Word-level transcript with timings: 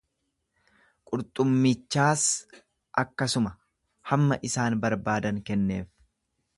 Qurxummichaas 1.11 2.23
akkasuma 3.05 3.55
hamma 4.13 4.41
isaan 4.51 4.83
barbaadan 4.89 5.43
kenneef. 5.53 5.91